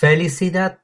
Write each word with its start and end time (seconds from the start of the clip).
felicidad. 0.00 0.80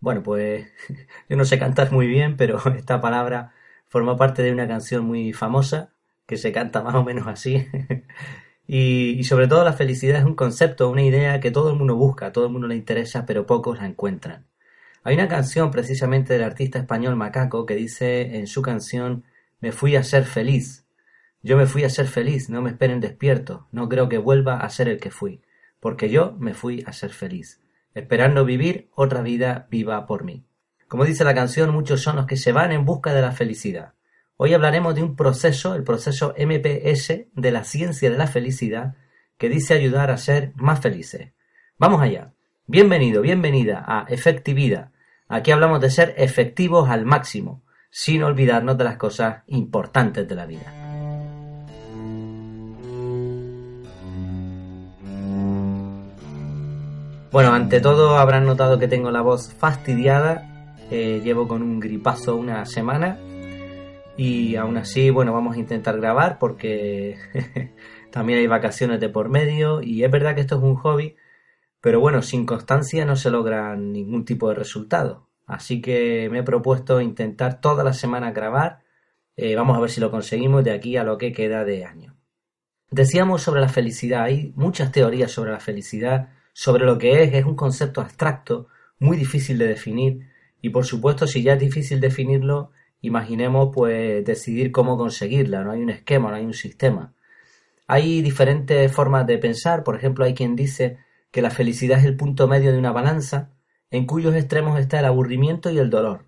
Bueno, 0.00 0.22
pues 0.22 0.66
yo 1.28 1.36
no 1.36 1.44
sé 1.44 1.58
cantar 1.58 1.92
muy 1.92 2.06
bien, 2.06 2.38
pero 2.38 2.58
esta 2.76 3.02
palabra 3.02 3.52
forma 3.86 4.16
parte 4.16 4.42
de 4.42 4.50
una 4.52 4.66
canción 4.66 5.04
muy 5.04 5.34
famosa 5.34 5.92
que 6.26 6.38
se 6.38 6.50
canta 6.50 6.82
más 6.82 6.94
o 6.94 7.04
menos 7.04 7.26
así. 7.26 7.66
y, 8.66 9.22
sobre 9.24 9.46
todo 9.46 9.62
la 9.62 9.74
felicidad 9.74 10.20
es 10.20 10.24
un 10.24 10.36
concepto, 10.36 10.90
una 10.90 11.02
idea 11.02 11.38
que 11.40 11.50
todo 11.50 11.70
el 11.70 11.76
mundo 11.76 11.96
busca, 11.96 12.32
todo 12.32 12.46
el 12.46 12.52
mundo 12.52 12.66
le 12.66 12.76
interesa, 12.76 13.26
pero 13.26 13.44
pocos 13.46 13.78
la 13.78 13.86
encuentran. 13.86 14.46
Hay 15.04 15.14
una 15.14 15.28
canción 15.28 15.70
precisamente 15.70 16.32
del 16.32 16.44
artista 16.44 16.78
español 16.78 17.14
Macaco 17.14 17.66
que 17.66 17.74
dice 17.74 18.36
en 18.38 18.46
su 18.46 18.62
canción 18.62 19.24
Me 19.60 19.72
fui 19.72 19.96
a 19.96 20.02
ser 20.02 20.24
feliz. 20.24 20.86
Yo 21.42 21.58
me 21.58 21.66
fui 21.66 21.84
a 21.84 21.90
ser 21.90 22.06
feliz, 22.06 22.48
no 22.48 22.62
me 22.62 22.70
esperen 22.70 23.00
despierto, 23.00 23.68
no 23.70 23.88
creo 23.88 24.08
que 24.08 24.18
vuelva 24.18 24.60
a 24.60 24.70
ser 24.70 24.88
el 24.88 24.98
que 24.98 25.10
fui, 25.10 25.42
porque 25.78 26.08
yo 26.08 26.36
me 26.38 26.54
fui 26.54 26.82
a 26.86 26.92
ser 26.92 27.10
feliz, 27.10 27.60
esperando 27.98 28.44
vivir 28.44 28.90
otra 28.94 29.22
vida 29.22 29.66
viva 29.70 30.06
por 30.06 30.24
mí. 30.24 30.44
Como 30.88 31.04
dice 31.04 31.24
la 31.24 31.34
canción, 31.34 31.70
muchos 31.72 32.00
son 32.00 32.16
los 32.16 32.26
que 32.26 32.36
se 32.36 32.52
van 32.52 32.72
en 32.72 32.84
busca 32.84 33.12
de 33.12 33.20
la 33.20 33.32
felicidad. 33.32 33.94
Hoy 34.36 34.54
hablaremos 34.54 34.94
de 34.94 35.02
un 35.02 35.16
proceso, 35.16 35.74
el 35.74 35.82
proceso 35.82 36.34
MPS 36.38 37.26
de 37.32 37.50
la 37.50 37.64
ciencia 37.64 38.10
de 38.10 38.16
la 38.16 38.26
felicidad, 38.26 38.94
que 39.36 39.48
dice 39.48 39.74
ayudar 39.74 40.10
a 40.10 40.16
ser 40.16 40.52
más 40.54 40.80
felices. 40.80 41.32
Vamos 41.76 42.00
allá. 42.00 42.32
Bienvenido, 42.66 43.20
bienvenida 43.20 43.84
a 43.86 44.06
Efectividad. 44.08 44.92
Aquí 45.28 45.50
hablamos 45.50 45.80
de 45.80 45.90
ser 45.90 46.14
efectivos 46.16 46.88
al 46.88 47.04
máximo, 47.04 47.62
sin 47.90 48.22
olvidarnos 48.22 48.78
de 48.78 48.84
las 48.84 48.96
cosas 48.96 49.42
importantes 49.46 50.26
de 50.26 50.34
la 50.34 50.46
vida. 50.46 50.87
Bueno, 57.30 57.52
ante 57.52 57.80
todo 57.80 58.16
habrán 58.16 58.46
notado 58.46 58.78
que 58.78 58.88
tengo 58.88 59.10
la 59.10 59.20
voz 59.20 59.52
fastidiada 59.52 60.48
eh, 60.90 61.20
llevo 61.22 61.46
con 61.46 61.62
un 61.62 61.80
gripazo 61.80 62.36
una 62.36 62.64
semana 62.64 63.18
y 64.16 64.56
aún 64.56 64.78
así, 64.78 65.10
bueno, 65.10 65.34
vamos 65.34 65.56
a 65.56 65.58
intentar 65.58 66.00
grabar 66.00 66.38
porque 66.38 67.18
también 68.10 68.38
hay 68.38 68.46
vacaciones 68.46 68.98
de 68.98 69.10
por 69.10 69.28
medio 69.28 69.82
y 69.82 70.02
es 70.02 70.10
verdad 70.10 70.34
que 70.34 70.40
esto 70.40 70.56
es 70.56 70.62
un 70.62 70.76
hobby, 70.76 71.16
pero 71.82 72.00
bueno, 72.00 72.22
sin 72.22 72.46
constancia 72.46 73.04
no 73.04 73.16
se 73.16 73.30
logra 73.30 73.76
ningún 73.76 74.24
tipo 74.24 74.48
de 74.48 74.54
resultado. 74.54 75.28
Así 75.46 75.82
que 75.82 76.28
me 76.30 76.38
he 76.38 76.42
propuesto 76.42 77.02
intentar 77.02 77.60
toda 77.60 77.84
la 77.84 77.92
semana 77.92 78.32
grabar. 78.32 78.80
Eh, 79.36 79.54
vamos 79.54 79.76
a 79.76 79.80
ver 79.80 79.90
si 79.90 80.00
lo 80.00 80.10
conseguimos 80.10 80.64
de 80.64 80.72
aquí 80.72 80.96
a 80.96 81.04
lo 81.04 81.18
que 81.18 81.32
queda 81.32 81.64
de 81.64 81.84
año. 81.84 82.16
Decíamos 82.90 83.42
sobre 83.42 83.60
la 83.60 83.68
felicidad, 83.68 84.24
hay 84.24 84.52
muchas 84.56 84.90
teorías 84.90 85.30
sobre 85.30 85.52
la 85.52 85.60
felicidad, 85.60 86.30
sobre 86.58 86.84
lo 86.84 86.98
que 86.98 87.22
es, 87.22 87.32
es 87.34 87.44
un 87.44 87.54
concepto 87.54 88.00
abstracto, 88.00 88.66
muy 88.98 89.16
difícil 89.16 89.58
de 89.58 89.68
definir, 89.68 90.26
y 90.60 90.70
por 90.70 90.84
supuesto, 90.84 91.28
si 91.28 91.44
ya 91.44 91.52
es 91.52 91.60
difícil 91.60 92.00
definirlo, 92.00 92.72
imaginemos 93.00 93.68
pues 93.72 94.24
decidir 94.24 94.72
cómo 94.72 94.98
conseguirla. 94.98 95.62
No 95.62 95.70
hay 95.70 95.82
un 95.82 95.90
esquema, 95.90 96.30
no 96.30 96.34
hay 96.34 96.44
un 96.44 96.54
sistema. 96.54 97.14
Hay 97.86 98.22
diferentes 98.22 98.90
formas 98.90 99.24
de 99.28 99.38
pensar. 99.38 99.84
Por 99.84 99.94
ejemplo, 99.94 100.24
hay 100.24 100.34
quien 100.34 100.56
dice 100.56 100.98
que 101.30 101.42
la 101.42 101.50
felicidad 101.50 102.00
es 102.00 102.04
el 102.04 102.16
punto 102.16 102.48
medio 102.48 102.72
de 102.72 102.78
una 102.78 102.90
balanza, 102.90 103.52
en 103.92 104.04
cuyos 104.04 104.34
extremos 104.34 104.80
está 104.80 104.98
el 104.98 105.04
aburrimiento 105.04 105.70
y 105.70 105.78
el 105.78 105.90
dolor. 105.90 106.24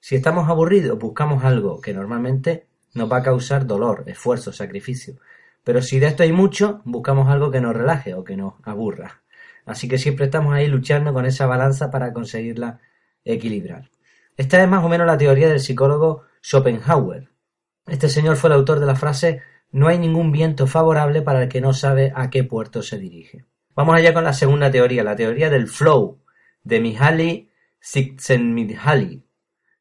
Si 0.00 0.16
estamos 0.16 0.48
aburridos, 0.48 0.98
buscamos 0.98 1.44
algo 1.44 1.80
que 1.80 1.94
normalmente 1.94 2.66
nos 2.94 3.08
va 3.08 3.18
a 3.18 3.22
causar 3.22 3.64
dolor, 3.64 4.02
esfuerzo, 4.08 4.52
sacrificio. 4.52 5.20
Pero 5.62 5.82
si 5.82 6.00
de 6.00 6.08
esto 6.08 6.24
hay 6.24 6.32
mucho, 6.32 6.82
buscamos 6.84 7.28
algo 7.28 7.52
que 7.52 7.60
nos 7.60 7.76
relaje 7.76 8.14
o 8.14 8.24
que 8.24 8.36
nos 8.36 8.54
aburra. 8.64 9.22
Así 9.68 9.88
que 9.88 9.98
siempre 9.98 10.26
estamos 10.26 10.54
ahí 10.54 10.66
luchando 10.66 11.12
con 11.12 11.26
esa 11.26 11.46
balanza 11.46 11.90
para 11.90 12.12
conseguirla 12.12 12.80
equilibrar. 13.24 13.90
Esta 14.36 14.62
es 14.62 14.68
más 14.68 14.84
o 14.84 14.88
menos 14.88 15.06
la 15.06 15.18
teoría 15.18 15.48
del 15.48 15.60
psicólogo 15.60 16.22
Schopenhauer. 16.42 17.28
Este 17.86 18.08
señor 18.08 18.36
fue 18.36 18.50
el 18.50 18.54
autor 18.54 18.80
de 18.80 18.86
la 18.86 18.96
frase 18.96 19.42
no 19.70 19.88
hay 19.88 19.98
ningún 19.98 20.32
viento 20.32 20.66
favorable 20.66 21.20
para 21.22 21.42
el 21.42 21.48
que 21.48 21.60
no 21.60 21.74
sabe 21.74 22.12
a 22.14 22.30
qué 22.30 22.44
puerto 22.44 22.82
se 22.82 22.98
dirige. 22.98 23.44
Vamos 23.74 23.94
allá 23.94 24.14
con 24.14 24.24
la 24.24 24.32
segunda 24.32 24.70
teoría, 24.70 25.04
la 25.04 25.14
teoría 25.14 25.50
del 25.50 25.68
flow, 25.68 26.20
de 26.62 26.80
Mihaly 26.80 27.50
Csikszentmihalyi. 27.80 29.24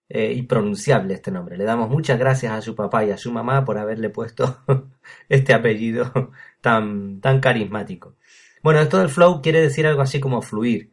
Eh, 0.09 0.33
impronunciable 0.33 1.13
este 1.13 1.31
nombre. 1.31 1.57
Le 1.57 1.65
damos 1.65 1.89
muchas 1.89 2.17
gracias 2.17 2.53
a 2.53 2.61
su 2.61 2.75
papá 2.75 3.03
y 3.03 3.11
a 3.11 3.17
su 3.17 3.29
mamá 3.31 3.65
por 3.65 3.77
haberle 3.77 4.09
puesto 4.09 4.63
este 5.29 5.53
apellido 5.53 6.31
tan, 6.61 7.19
tan 7.19 7.41
carismático. 7.41 8.15
Bueno, 8.63 8.79
esto 8.81 8.99
del 8.99 9.09
flow 9.09 9.41
quiere 9.41 9.61
decir 9.61 9.87
algo 9.87 10.01
así 10.01 10.19
como 10.19 10.41
fluir, 10.41 10.91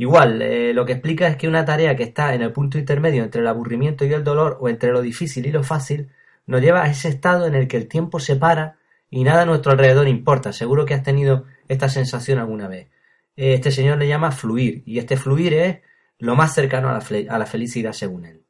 Igual, 0.00 0.42
eh, 0.42 0.72
lo 0.72 0.86
que 0.86 0.92
explica 0.92 1.26
es 1.26 1.36
que 1.36 1.48
una 1.48 1.64
tarea 1.64 1.96
que 1.96 2.04
está 2.04 2.32
en 2.32 2.42
el 2.42 2.52
punto 2.52 2.78
intermedio 2.78 3.24
entre 3.24 3.40
el 3.40 3.48
aburrimiento 3.48 4.04
y 4.04 4.12
el 4.12 4.22
dolor, 4.22 4.56
o 4.60 4.68
entre 4.68 4.92
lo 4.92 5.02
difícil 5.02 5.44
y 5.44 5.50
lo 5.50 5.64
fácil, 5.64 6.08
nos 6.46 6.62
lleva 6.62 6.84
a 6.84 6.88
ese 6.88 7.08
estado 7.08 7.46
en 7.46 7.56
el 7.56 7.66
que 7.66 7.76
el 7.76 7.88
tiempo 7.88 8.20
se 8.20 8.36
para 8.36 8.78
y 9.10 9.24
nada 9.24 9.42
a 9.42 9.44
nuestro 9.44 9.72
alrededor 9.72 10.06
importa. 10.06 10.52
Seguro 10.52 10.86
que 10.86 10.94
has 10.94 11.02
tenido 11.02 11.46
esta 11.66 11.88
sensación 11.88 12.38
alguna 12.38 12.68
vez. 12.68 12.88
Eh, 13.36 13.54
este 13.54 13.72
señor 13.72 13.98
le 13.98 14.06
llama 14.06 14.30
fluir, 14.30 14.84
y 14.86 14.98
este 14.98 15.16
fluir 15.16 15.54
es 15.54 15.78
lo 16.18 16.36
más 16.36 16.54
cercano 16.54 16.88
a 16.90 17.38
la, 17.38 17.46
felicidad 17.46 17.92
según 17.92 18.24
él. 18.24 18.44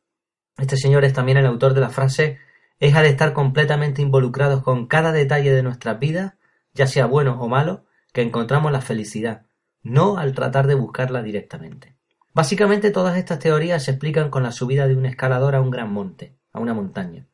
Este 0.58 0.76
señor 0.76 1.04
es 1.06 1.14
también 1.14 1.38
el 1.38 1.47
autor 1.47 1.72
de 1.72 1.81
la 1.81 1.88
frase 1.88 2.38
es 2.78 2.94
al 2.94 3.06
estar 3.06 3.32
completamente 3.32 4.03
involucrados 4.03 4.62
con 4.62 4.87
cada 4.87 5.12
detalle 5.12 5.53
de 5.53 5.62
nuestras 5.62 5.98
vidas, 5.98 6.34
ya 6.75 6.87
sea 6.87 7.06
bueno 7.06 7.41
o 7.41 7.48
malo, 7.48 7.87
que 8.12 8.22
encontramos 8.22 8.72
la 8.72 8.80
felicidad 8.80 9.48
no 9.82 10.19
al 10.19 10.34
tratar 10.34 10.66
de 10.66 10.74
buscarla 10.74 11.22
directamente. 11.22 11.96
Básicamente 12.34 12.91
todas 12.91 13.16
estas 13.16 13.38
teorías 13.38 13.84
se 13.84 13.92
explican 13.92 14.30
con 14.30 14.42
la 14.42 14.52
subida 14.52 14.86
de 14.86 14.94
un 14.94 15.06
escalador 15.06 15.54
a 15.54 15.60
un 15.60 15.70
gran 15.70 15.92
monte, 15.92 16.36
a 16.52 16.60
una 16.60 16.74
montaña. 16.74 17.26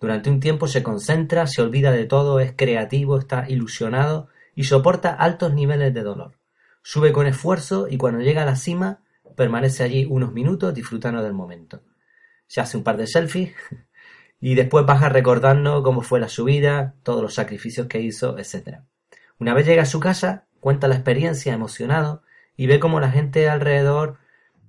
Durante 0.00 0.30
un 0.30 0.40
tiempo 0.40 0.66
se 0.66 0.82
concentra, 0.82 1.46
se 1.46 1.62
olvida 1.62 1.90
de 1.92 2.04
todo, 2.04 2.40
es 2.40 2.52
creativo, 2.56 3.18
está 3.18 3.48
ilusionado 3.48 4.28
y 4.54 4.64
soporta 4.64 5.14
altos 5.14 5.54
niveles 5.54 5.94
de 5.94 6.02
dolor. 6.02 6.38
Sube 6.82 7.12
con 7.12 7.26
esfuerzo 7.26 7.86
y 7.88 7.96
cuando 7.96 8.20
llega 8.20 8.42
a 8.42 8.46
la 8.46 8.56
cima 8.56 9.00
permanece 9.36 9.82
allí 9.84 10.06
unos 10.08 10.32
minutos 10.32 10.74
disfrutando 10.74 11.22
del 11.22 11.32
momento. 11.32 11.82
Se 12.46 12.60
hace 12.60 12.76
un 12.76 12.84
par 12.84 12.96
de 12.96 13.06
selfies 13.06 13.54
y 14.40 14.54
después 14.54 14.84
baja 14.84 15.08
recordando 15.08 15.82
cómo 15.82 16.02
fue 16.02 16.20
la 16.20 16.28
subida, 16.28 16.96
todos 17.02 17.22
los 17.22 17.34
sacrificios 17.34 17.86
que 17.86 18.00
hizo, 18.00 18.38
etc. 18.38 18.80
Una 19.42 19.54
vez 19.54 19.66
llega 19.66 19.82
a 19.82 19.86
su 19.86 19.98
casa, 19.98 20.46
cuenta 20.60 20.86
la 20.86 20.94
experiencia 20.94 21.52
emocionado 21.52 22.22
y 22.56 22.68
ve 22.68 22.78
cómo 22.78 23.00
la 23.00 23.10
gente 23.10 23.48
alrededor 23.48 24.18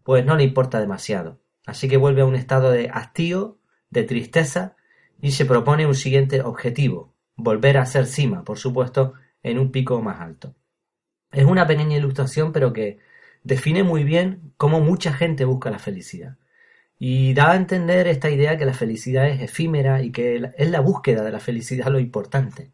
pues 0.01 0.25
no 0.25 0.35
le 0.35 0.45
importa 0.45 0.79
demasiado. 0.79 1.39
Así 1.67 1.87
que 1.87 1.97
vuelve 1.97 2.23
a 2.23 2.25
un 2.25 2.33
estado 2.33 2.71
de 2.71 2.89
hastío, 2.91 3.59
de 3.91 4.01
tristeza 4.01 4.75
y 5.21 5.33
se 5.33 5.45
propone 5.45 5.85
un 5.85 5.93
siguiente 5.93 6.41
objetivo, 6.41 7.13
volver 7.35 7.77
a 7.77 7.85
ser 7.85 8.07
cima, 8.07 8.43
por 8.43 8.57
supuesto, 8.57 9.13
en 9.43 9.59
un 9.59 9.71
pico 9.71 10.01
más 10.01 10.21
alto. 10.21 10.55
Es 11.31 11.45
una 11.45 11.67
pequeña 11.67 11.97
ilustración 11.97 12.51
pero 12.51 12.73
que 12.73 12.97
define 13.43 13.83
muy 13.83 14.03
bien 14.03 14.53
cómo 14.57 14.81
mucha 14.81 15.13
gente 15.13 15.45
busca 15.45 15.69
la 15.69 15.77
felicidad. 15.77 16.37
Y 16.97 17.35
da 17.35 17.51
a 17.51 17.55
entender 17.57 18.07
esta 18.07 18.31
idea 18.31 18.57
que 18.57 18.65
la 18.65 18.73
felicidad 18.73 19.29
es 19.29 19.39
efímera 19.39 20.01
y 20.01 20.11
que 20.11 20.51
es 20.57 20.69
la 20.71 20.79
búsqueda 20.79 21.23
de 21.23 21.31
la 21.31 21.39
felicidad 21.39 21.91
lo 21.91 21.99
importante. 21.99 22.71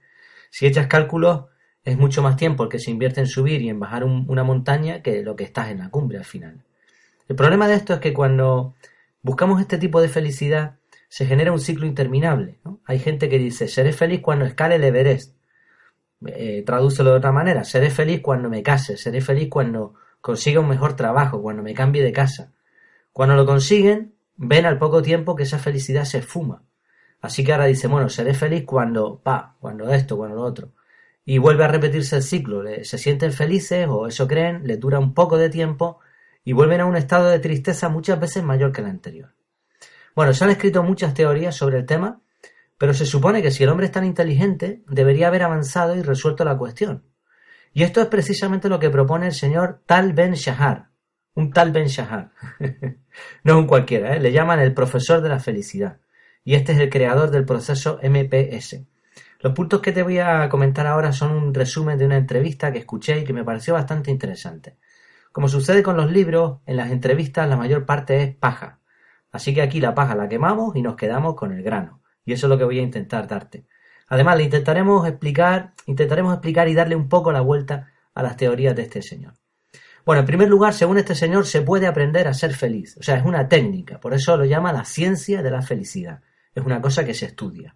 Si 0.49 0.65
echas 0.65 0.87
cálculos, 0.87 1.49
es 1.83 1.97
mucho 1.97 2.21
más 2.21 2.35
tiempo 2.35 2.63
el 2.63 2.69
que 2.69 2.79
se 2.79 2.91
invierte 2.91 3.21
en 3.21 3.27
subir 3.27 3.61
y 3.61 3.69
en 3.69 3.79
bajar 3.79 4.03
una 4.03 4.43
montaña 4.43 5.01
que 5.01 5.23
lo 5.23 5.35
que 5.35 5.43
estás 5.43 5.69
en 5.69 5.79
la 5.79 5.89
cumbre 5.89 6.17
al 6.17 6.25
final. 6.25 6.63
El 7.27 7.35
problema 7.35 7.67
de 7.67 7.75
esto 7.75 7.93
es 7.93 7.99
que 7.99 8.13
cuando 8.13 8.75
buscamos 9.21 9.61
este 9.61 9.77
tipo 9.77 10.01
de 10.01 10.09
felicidad 10.09 10.75
se 11.07 11.25
genera 11.25 11.51
un 11.51 11.59
ciclo 11.59 11.87
interminable. 11.87 12.59
Hay 12.85 12.99
gente 12.99 13.29
que 13.29 13.39
dice, 13.39 13.67
seré 13.67 13.93
feliz 13.93 14.21
cuando 14.21 14.45
escale 14.45 14.75
el 14.75 14.83
Everest. 14.83 15.35
Eh, 16.25 16.63
tradúcelo 16.65 17.11
de 17.11 17.17
otra 17.17 17.31
manera, 17.31 17.63
seré 17.63 17.89
feliz 17.89 18.21
cuando 18.21 18.49
me 18.49 18.61
case, 18.61 18.97
seré 18.97 19.21
feliz 19.21 19.47
cuando 19.49 19.95
consiga 20.21 20.59
un 20.59 20.67
mejor 20.67 20.95
trabajo, 20.95 21.41
cuando 21.41 21.63
me 21.63 21.73
cambie 21.73 22.03
de 22.03 22.11
casa. 22.11 22.51
Cuando 23.13 23.35
lo 23.35 23.45
consiguen, 23.45 24.13
ven 24.35 24.65
al 24.65 24.77
poco 24.77 25.01
tiempo 25.01 25.35
que 25.35 25.43
esa 25.43 25.59
felicidad 25.59 26.03
se 26.03 26.19
esfuma. 26.19 26.63
Así 27.21 27.43
que 27.43 27.53
ahora 27.53 27.65
dice, 27.65 27.87
bueno, 27.87 28.09
seré 28.09 28.33
feliz 28.33 28.63
cuando, 28.65 29.19
pa, 29.19 29.55
cuando 29.59 29.91
esto, 29.91 30.17
cuando 30.17 30.35
lo 30.35 30.43
otro 30.43 30.73
y 31.29 31.37
vuelve 31.37 31.63
a 31.63 31.67
repetirse 31.67 32.15
el 32.15 32.23
ciclo. 32.23 32.63
Se 32.81 32.97
sienten 32.97 33.31
felices 33.31 33.85
o 33.87 34.07
eso 34.07 34.27
creen, 34.27 34.65
les 34.65 34.79
dura 34.79 34.97
un 34.97 35.13
poco 35.13 35.37
de 35.37 35.51
tiempo 35.51 35.99
y 36.43 36.53
vuelven 36.53 36.81
a 36.81 36.87
un 36.87 36.95
estado 36.95 37.29
de 37.29 37.37
tristeza 37.37 37.87
muchas 37.87 38.19
veces 38.19 38.43
mayor 38.43 38.71
que 38.71 38.81
el 38.81 38.87
anterior. 38.87 39.35
Bueno, 40.15 40.33
se 40.33 40.43
han 40.43 40.49
escrito 40.49 40.81
muchas 40.81 41.13
teorías 41.13 41.55
sobre 41.55 41.77
el 41.77 41.85
tema, 41.85 42.19
pero 42.79 42.95
se 42.95 43.05
supone 43.05 43.43
que 43.43 43.51
si 43.51 43.61
el 43.61 43.69
hombre 43.69 43.85
es 43.85 43.91
tan 43.91 44.05
inteligente, 44.05 44.81
debería 44.87 45.27
haber 45.27 45.43
avanzado 45.43 45.95
y 45.95 46.01
resuelto 46.01 46.43
la 46.43 46.57
cuestión. 46.57 47.03
Y 47.73 47.83
esto 47.83 48.01
es 48.01 48.07
precisamente 48.07 48.67
lo 48.67 48.79
que 48.79 48.89
propone 48.89 49.27
el 49.27 49.33
señor 49.33 49.83
Tal 49.85 50.13
Ben 50.13 50.33
Shahar, 50.33 50.89
un 51.35 51.51
Tal 51.51 51.71
Ben 51.71 51.85
Shahar. 51.85 52.31
no 53.43 53.59
un 53.59 53.67
cualquiera, 53.67 54.15
¿eh? 54.15 54.19
le 54.19 54.31
llaman 54.31 54.61
el 54.61 54.73
profesor 54.73 55.21
de 55.21 55.29
la 55.29 55.39
felicidad. 55.39 55.99
Y 56.43 56.55
este 56.55 56.71
es 56.71 56.79
el 56.79 56.89
creador 56.89 57.29
del 57.29 57.45
proceso 57.45 57.99
MPS. 58.01 58.79
Los 59.41 59.53
puntos 59.53 59.79
que 59.79 59.93
te 59.93 60.03
voy 60.03 60.19
a 60.19 60.49
comentar 60.49 60.85
ahora 60.85 61.13
son 61.13 61.31
un 61.31 61.53
resumen 61.53 61.97
de 61.97 62.05
una 62.05 62.17
entrevista 62.17 62.73
que 62.73 62.79
escuché 62.79 63.19
y 63.19 63.23
que 63.23 63.31
me 63.31 63.45
pareció 63.45 63.73
bastante 63.73 64.11
interesante. 64.11 64.77
Como 65.31 65.47
sucede 65.47 65.81
con 65.81 65.95
los 65.95 66.11
libros, 66.11 66.59
en 66.65 66.75
las 66.75 66.91
entrevistas 66.91 67.47
la 67.47 67.55
mayor 67.55 67.85
parte 67.85 68.21
es 68.21 68.35
paja. 68.35 68.79
Así 69.31 69.53
que 69.53 69.61
aquí 69.61 69.79
la 69.79 69.95
paja 69.95 70.13
la 70.13 70.27
quemamos 70.27 70.75
y 70.75 70.81
nos 70.81 70.97
quedamos 70.97 71.35
con 71.35 71.53
el 71.53 71.63
grano. 71.63 72.01
Y 72.25 72.33
eso 72.33 72.47
es 72.47 72.49
lo 72.49 72.57
que 72.57 72.65
voy 72.65 72.79
a 72.79 72.83
intentar 72.83 73.27
darte. 73.27 73.65
Además, 74.09 74.35
le 74.35 74.43
intentaremos 74.43 75.07
explicar, 75.07 75.73
intentaremos 75.85 76.33
explicar 76.33 76.67
y 76.67 76.73
darle 76.73 76.97
un 76.97 77.07
poco 77.07 77.31
la 77.31 77.39
vuelta 77.39 77.93
a 78.13 78.23
las 78.23 78.35
teorías 78.35 78.75
de 78.75 78.81
este 78.81 79.01
señor. 79.01 79.35
Bueno, 80.05 80.21
en 80.21 80.25
primer 80.25 80.49
lugar, 80.49 80.73
según 80.73 80.97
este 80.97 81.15
señor, 81.15 81.45
se 81.45 81.61
puede 81.61 81.87
aprender 81.87 82.27
a 82.27 82.33
ser 82.33 82.53
feliz. 82.53 82.97
O 82.97 83.03
sea, 83.03 83.15
es 83.15 83.23
una 83.23 83.47
técnica. 83.47 84.01
Por 84.01 84.13
eso 84.13 84.35
lo 84.35 84.43
llama 84.43 84.73
la 84.73 84.83
ciencia 84.83 85.41
de 85.41 85.51
la 85.51 85.61
felicidad. 85.61 86.21
Es 86.53 86.65
una 86.65 86.81
cosa 86.81 87.05
que 87.05 87.13
se 87.13 87.27
estudia. 87.27 87.75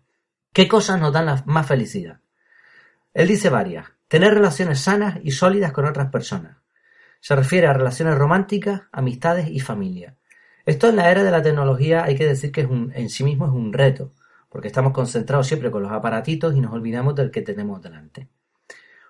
¿Qué 0.53 0.67
cosas 0.67 1.01
nos 1.01 1.11
dan 1.11 1.25
la 1.25 1.43
más 1.47 1.65
felicidad? 1.65 2.19
Él 3.15 3.27
dice 3.27 3.49
varias. 3.49 3.87
Tener 4.07 4.35
relaciones 4.35 4.81
sanas 4.81 5.17
y 5.23 5.31
sólidas 5.31 5.71
con 5.71 5.85
otras 5.85 6.11
personas. 6.11 6.57
Se 7.21 7.35
refiere 7.35 7.65
a 7.65 7.73
relaciones 7.73 8.15
románticas, 8.15 8.83
amistades 8.91 9.47
y 9.49 9.59
familia. 9.59 10.15
Esto 10.63 10.89
en 10.89 10.97
la 10.97 11.09
era 11.09 11.23
de 11.23 11.31
la 11.31 11.41
tecnología 11.41 12.03
hay 12.03 12.15
que 12.15 12.27
decir 12.27 12.51
que 12.51 12.61
es 12.61 12.67
en 12.69 13.09
sí 13.09 13.23
mismo 13.23 13.47
es 13.47 13.51
un 13.51 13.73
reto, 13.73 14.13
porque 14.47 14.67
estamos 14.67 14.93
concentrados 14.93 15.47
siempre 15.47 15.71
con 15.71 15.81
los 15.81 15.91
aparatitos 15.91 16.55
y 16.55 16.61
nos 16.61 16.71
olvidamos 16.71 17.15
del 17.15 17.31
que 17.31 17.41
tenemos 17.41 17.81
delante. 17.81 18.29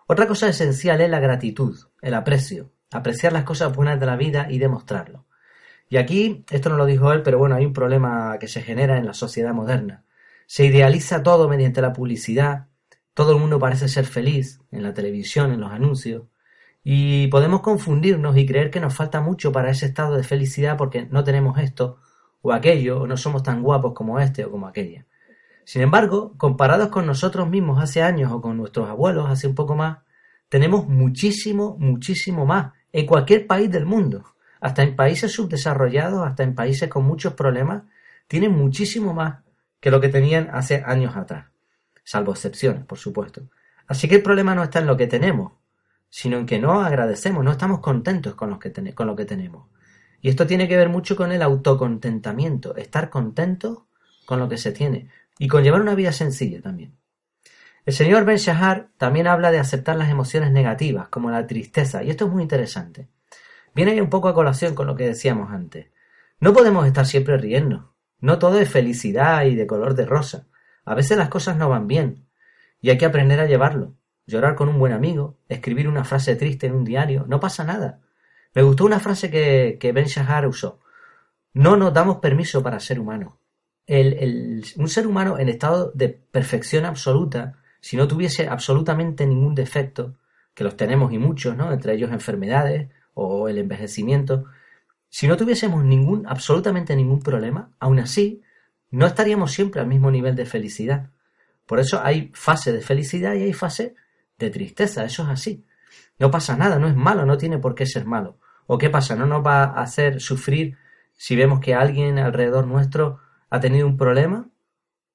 Otra 0.07 0.27
cosa 0.27 0.47
esencial 0.47 1.01
es 1.01 1.09
la 1.09 1.19
gratitud, 1.19 1.77
el 2.01 2.13
aprecio, 2.13 2.71
apreciar 2.89 3.33
las 3.33 3.43
cosas 3.43 3.75
buenas 3.75 3.99
de 3.99 4.05
la 4.05 4.15
vida 4.15 4.47
y 4.49 4.59
demostrarlo. 4.59 5.25
Y 5.89 5.97
aquí, 5.97 6.45
esto 6.49 6.69
no 6.69 6.77
lo 6.77 6.85
dijo 6.85 7.11
él, 7.11 7.21
pero 7.21 7.37
bueno, 7.37 7.55
hay 7.55 7.65
un 7.65 7.73
problema 7.73 8.37
que 8.39 8.47
se 8.47 8.61
genera 8.61 8.97
en 8.97 9.05
la 9.05 9.13
sociedad 9.13 9.53
moderna. 9.53 10.05
Se 10.45 10.65
idealiza 10.65 11.23
todo 11.23 11.47
mediante 11.47 11.81
la 11.81 11.93
publicidad, 11.93 12.67
todo 13.13 13.33
el 13.33 13.39
mundo 13.39 13.59
parece 13.59 13.87
ser 13.87 14.05
feliz 14.05 14.59
en 14.71 14.83
la 14.83 14.93
televisión, 14.93 15.51
en 15.51 15.61
los 15.61 15.71
anuncios, 15.71 16.23
y 16.83 17.27
podemos 17.27 17.61
confundirnos 17.61 18.35
y 18.37 18.45
creer 18.45 18.69
que 18.69 18.79
nos 18.79 18.93
falta 18.93 19.21
mucho 19.21 19.51
para 19.51 19.69
ese 19.69 19.85
estado 19.85 20.17
de 20.17 20.23
felicidad 20.23 20.77
porque 20.77 21.05
no 21.05 21.23
tenemos 21.23 21.57
esto 21.59 21.97
o 22.41 22.51
aquello, 22.51 23.01
o 23.01 23.07
no 23.07 23.15
somos 23.15 23.43
tan 23.43 23.61
guapos 23.63 23.93
como 23.93 24.19
este 24.19 24.43
o 24.43 24.51
como 24.51 24.67
aquella. 24.67 25.05
Sin 25.63 25.81
embargo, 25.81 26.33
comparados 26.37 26.89
con 26.89 27.05
nosotros 27.05 27.49
mismos 27.49 27.81
hace 27.81 28.01
años 28.01 28.31
o 28.33 28.41
con 28.41 28.57
nuestros 28.57 28.89
abuelos 28.89 29.29
hace 29.29 29.47
un 29.47 29.55
poco 29.55 29.75
más, 29.75 29.99
tenemos 30.49 30.87
muchísimo, 30.87 31.77
muchísimo 31.79 32.45
más 32.45 32.73
en 32.91 33.05
cualquier 33.05 33.47
país 33.47 33.71
del 33.71 33.85
mundo. 33.85 34.25
Hasta 34.59 34.83
en 34.83 34.95
países 34.95 35.31
subdesarrollados, 35.31 36.27
hasta 36.27 36.43
en 36.43 36.53
países 36.53 36.89
con 36.89 37.05
muchos 37.05 37.33
problemas, 37.33 37.83
tienen 38.27 38.51
muchísimo 38.51 39.13
más 39.13 39.43
que 39.83 39.91
lo 39.91 39.99
que 39.99 40.07
tenían 40.07 40.49
hace 40.53 40.81
años 40.85 41.17
atrás. 41.17 41.47
Salvo 42.05 42.31
excepciones, 42.31 42.85
por 42.85 42.97
supuesto. 42.97 43.49
Así 43.85 44.07
que 44.07 44.15
el 44.15 44.23
problema 44.23 44.55
no 44.55 44.63
está 44.63 44.79
en 44.79 44.87
lo 44.87 44.95
que 44.95 45.07
tenemos, 45.07 45.51
sino 46.07 46.37
en 46.37 46.45
que 46.45 46.57
no 46.57 46.81
agradecemos, 46.81 47.43
no 47.43 47.51
estamos 47.51 47.81
contentos 47.81 48.33
con, 48.33 48.57
que 48.59 48.71
con 48.95 49.07
lo 49.07 49.15
que 49.17 49.25
tenemos. 49.25 49.67
Y 50.21 50.29
esto 50.29 50.47
tiene 50.47 50.69
que 50.69 50.77
ver 50.77 50.87
mucho 50.87 51.17
con 51.17 51.33
el 51.33 51.41
autocontentamiento, 51.41 52.77
estar 52.77 53.09
contento 53.09 53.89
con 54.25 54.39
lo 54.39 54.47
que 54.47 54.57
se 54.57 54.71
tiene 54.71 55.09
y 55.37 55.49
con 55.49 55.63
llevar 55.63 55.81
una 55.81 55.95
vida 55.95 56.13
sencilla 56.13 56.61
también. 56.61 56.95
El 57.85 57.93
señor 57.93 58.23
Ben 58.23 58.37
Shahar 58.37 58.87
también 58.95 59.27
habla 59.27 59.51
de 59.51 59.59
aceptar 59.59 59.97
las 59.97 60.09
emociones 60.09 60.53
negativas, 60.53 61.09
como 61.09 61.29
la 61.29 61.45
tristeza, 61.45 62.05
y 62.05 62.09
esto 62.09 62.27
es 62.27 62.31
muy 62.31 62.41
interesante. 62.41 63.09
Viene 63.75 64.01
un 64.01 64.09
poco 64.09 64.29
a 64.29 64.33
colación 64.33 64.75
con 64.75 64.87
lo 64.87 64.95
que 64.95 65.07
decíamos 65.07 65.51
antes. 65.51 65.87
No 66.39 66.53
podemos 66.53 66.87
estar 66.87 67.05
siempre 67.05 67.37
riendo. 67.37 67.92
No 68.23 68.39
todo 68.39 68.59
es 68.59 68.69
felicidad 68.69 69.45
y 69.45 69.55
de 69.55 69.67
color 69.67 69.93
de 69.93 70.05
rosa. 70.05 70.47
A 70.85 70.95
veces 70.95 71.17
las 71.17 71.29
cosas 71.29 71.57
no 71.57 71.69
van 71.69 71.87
bien, 71.87 72.25
y 72.81 72.89
hay 72.89 72.97
que 72.97 73.05
aprender 73.05 73.39
a 73.39 73.45
llevarlo 73.45 73.93
llorar 74.25 74.55
con 74.55 74.69
un 74.69 74.79
buen 74.79 74.93
amigo, 74.93 75.37
escribir 75.49 75.87
una 75.87 76.03
frase 76.03 76.35
triste 76.35 76.67
en 76.67 76.73
un 76.73 76.83
diario, 76.83 77.25
no 77.27 77.39
pasa 77.39 77.63
nada. 77.63 77.99
Me 78.53 78.61
gustó 78.61 78.85
una 78.85 78.99
frase 78.99 79.29
que, 79.29 79.91
Ben 79.93 80.05
Shahar 80.05 80.47
usó. 80.47 80.79
No 81.53 81.75
nos 81.75 81.93
damos 81.93 82.17
permiso 82.17 82.63
para 82.63 82.79
ser 82.79 82.99
humanos. 82.99 83.33
un 83.87 84.87
ser 84.87 85.07
humano 85.07 85.37
en 85.39 85.49
estado 85.49 85.91
de 85.93 86.09
perfección 86.09 86.85
absoluta, 86.85 87.59
si 87.81 87.97
no 87.97 88.07
tuviese 88.07 88.47
absolutamente 88.47 89.25
ningún 89.25 89.55
defecto, 89.55 90.15
que 90.53 90.63
los 90.63 90.77
tenemos 90.77 91.11
y 91.11 91.17
muchos, 91.17 91.57
¿no? 91.57 91.73
Entre 91.73 91.93
ellos 91.93 92.11
enfermedades 92.11 92.89
o 93.13 93.49
el 93.49 93.57
envejecimiento, 93.57 94.45
si 95.13 95.27
no 95.27 95.37
tuviésemos 95.37 95.85
ningún, 95.85 96.25
absolutamente 96.25 96.95
ningún 96.95 97.21
problema, 97.21 97.69
aún 97.79 97.99
así, 97.99 98.41
no 98.89 99.05
estaríamos 99.05 99.51
siempre 99.51 99.79
al 99.79 99.85
mismo 99.85 100.09
nivel 100.09 100.35
de 100.35 100.47
felicidad. 100.47 101.11
Por 101.67 101.79
eso 101.79 102.01
hay 102.03 102.31
fase 102.33 102.73
de 102.73 102.81
felicidad 102.81 103.35
y 103.35 103.43
hay 103.43 103.53
fase 103.53 103.93
de 104.39 104.49
tristeza, 104.49 105.05
eso 105.05 105.21
es 105.21 105.29
así. 105.29 105.67
No 106.17 106.31
pasa 106.31 106.57
nada, 106.57 106.79
no 106.79 106.87
es 106.87 106.95
malo, 106.95 107.27
no 107.27 107.37
tiene 107.37 107.59
por 107.59 107.75
qué 107.75 107.85
ser 107.85 108.05
malo. 108.05 108.39
¿O 108.65 108.79
qué 108.79 108.89
pasa? 108.89 109.15
¿No 109.15 109.27
nos 109.27 109.45
va 109.45 109.65
a 109.65 109.83
hacer 109.83 110.19
sufrir 110.19 110.79
si 111.15 111.35
vemos 111.35 111.59
que 111.59 111.75
alguien 111.75 112.17
alrededor 112.17 112.65
nuestro 112.65 113.19
ha 113.51 113.59
tenido 113.59 113.85
un 113.85 113.97
problema? 113.97 114.49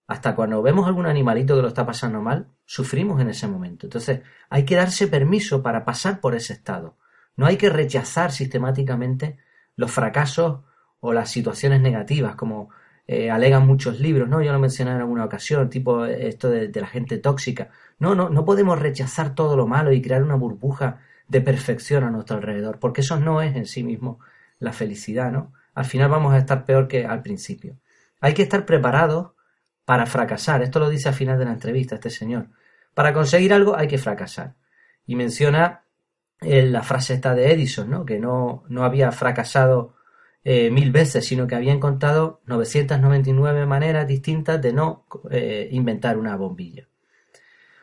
Hasta 0.06 0.37
cuando 0.37 0.62
vemos 0.62 0.87
algún 0.87 1.06
animalito 1.06 1.56
que 1.56 1.62
lo 1.62 1.69
está 1.69 1.85
pasando 1.85 2.23
mal, 2.23 2.47
sufrimos 2.67 3.21
en 3.21 3.31
ese 3.31 3.49
momento. 3.49 3.87
Entonces, 3.87 4.21
hay 4.49 4.65
que 4.65 4.77
darse 4.77 5.09
permiso 5.09 5.61
para 5.61 5.85
pasar 5.85 6.21
por 6.21 6.37
ese 6.37 6.53
estado. 6.53 6.97
No 7.35 7.47
hay 7.47 7.56
que 7.56 7.69
rechazar 7.69 8.31
sistemáticamente 8.31 9.39
los 9.78 9.92
fracasos 9.92 10.60
o 11.00 11.12
las 11.12 11.30
situaciones 11.30 11.80
negativas, 11.80 12.34
como 12.34 12.69
eh, 13.06 13.30
alegan 13.30 13.66
muchos 13.66 14.00
libros, 14.00 14.28
¿no? 14.28 14.42
Yo 14.42 14.52
lo 14.52 14.58
mencioné 14.58 14.90
en 14.90 14.98
alguna 14.98 15.25
ocasión, 15.25 15.70
tipo 15.70 16.04
esto 16.04 16.50
de, 16.50 16.70
la 16.75 16.88
gente 16.88 17.19
tóxica. 17.19 17.70
No, 18.00 18.14
no, 18.16 18.28
no 18.28 18.44
podemos 18.44 18.78
rechazar 18.78 19.36
todo 19.36 19.56
lo 19.56 19.69
malo 19.69 19.92
y 19.92 20.02
crear 20.02 20.22
una 20.22 20.34
burbuja 20.34 20.98
de 21.28 21.40
perfección 21.40 22.02
a 22.02 22.10
nuestro 22.10 22.36
alrededor, 22.36 22.80
porque 22.80 23.02
eso 23.02 23.20
no 23.20 23.40
es 23.40 23.54
en 23.54 23.66
sí 23.66 23.84
mismo 23.84 24.19
la 24.58 24.72
felicidad, 24.72 25.30
¿no? 25.30 25.52
Al 25.75 25.84
final 25.84 26.10
vamos 26.10 26.34
a 26.34 26.38
estar 26.38 26.64
peor 26.64 26.88
que 26.88 27.06
al 27.06 27.22
principio. 27.22 27.76
Hay 28.20 28.34
que 28.34 28.42
estar 28.42 28.66
preparados 28.66 29.30
para 29.84 30.06
fracasar. 30.06 30.60
Esto 30.62 30.80
lo 30.80 30.90
dice 30.90 31.08
al 31.08 31.14
final 31.14 31.38
de 31.38 31.44
la 31.44 31.52
entrevista 31.52 31.94
este 31.94 32.10
señor. 32.10 32.48
Para 32.94 33.12
conseguir 33.12 33.54
algo 33.54 33.76
hay 33.76 33.86
que 33.86 33.96
fracasar. 33.96 34.56
Y 35.06 35.14
menciona 35.14 35.84
la 36.40 36.82
frase 36.82 37.14
esta 37.14 37.35
de 37.35 37.52
Edison, 37.52 37.90
¿no? 37.90 38.05
Que 38.05 38.19
no, 38.19 38.64
no 38.69 38.85
había 38.85 39.11
fracasado 39.12 39.94
eh, 40.44 40.70
mil 40.70 40.93
veces, 40.93 41.26
sino 41.26 41.46
que 41.46 41.56
había 41.56 41.73
encontrado 41.73 42.40
999 42.46 43.67
maneras 43.67 44.06
distintas 44.06 44.62
de 44.62 44.73
no 44.73 45.05
eh, 45.31 45.69
inventar 45.73 46.17
una 46.17 46.37
bombilla. 46.37 46.87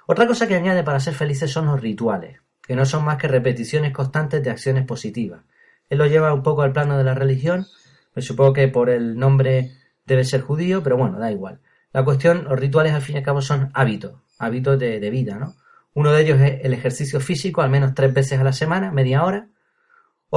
Otra 0.07 0.27
cosa 0.27 0.47
que 0.47 0.55
añade 0.55 0.83
para 0.83 0.99
ser 0.99 1.13
felices 1.13 1.51
son 1.51 1.65
los 1.65 1.81
rituales, 1.81 2.39
que 2.61 2.75
no 2.75 2.85
son 2.85 3.03
más 3.03 3.17
que 3.17 3.27
repeticiones 3.27 3.91
constantes 3.91 4.41
de 4.41 4.51
acciones 4.51 4.85
positivas. 4.85 5.41
Él 5.89 5.97
lo 5.97 6.05
lleva 6.05 6.33
un 6.33 6.43
poco 6.43 6.61
al 6.61 6.71
plano 6.71 6.97
de 6.97 7.03
la 7.03 7.13
religión, 7.13 7.67
me 8.15 8.21
supongo 8.21 8.53
que 8.53 8.67
por 8.67 8.89
el 8.89 9.17
nombre 9.17 9.71
debe 10.05 10.23
ser 10.23 10.41
judío, 10.41 10.81
pero 10.81 10.97
bueno, 10.97 11.19
da 11.19 11.31
igual. 11.31 11.59
La 11.91 12.03
cuestión, 12.05 12.45
los 12.45 12.59
rituales 12.59 12.93
al 12.93 13.01
fin 13.01 13.15
y 13.15 13.19
al 13.19 13.25
cabo 13.25 13.41
son 13.41 13.69
hábitos, 13.73 14.13
hábitos 14.39 14.79
de 14.79 15.09
vida, 15.09 15.37
¿no? 15.37 15.55
Uno 15.95 16.11
de 16.11 16.21
ellos 16.21 16.39
es 16.39 16.63
el 16.63 16.73
ejercicio 16.73 17.19
físico, 17.19 17.63
al 17.63 17.71
menos 17.71 17.95
tres 17.95 18.13
veces 18.13 18.39
a 18.39 18.43
la 18.43 18.53
semana, 18.53 18.91
media 18.91 19.23
hora, 19.23 19.49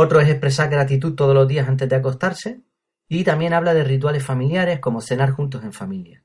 otro 0.01 0.21
es 0.21 0.29
expresar 0.29 0.71
gratitud 0.71 1.15
todos 1.15 1.35
los 1.35 1.49
días 1.49 1.69
antes 1.69 1.89
de 1.89 1.97
acostarse. 1.97 2.61
Y 3.09 3.25
también 3.25 3.53
habla 3.53 3.75
de 3.75 3.83
rituales 3.83 4.25
familiares 4.25 4.79
como 4.79 5.01
cenar 5.01 5.31
juntos 5.31 5.65
en 5.65 5.73
familia. 5.73 6.23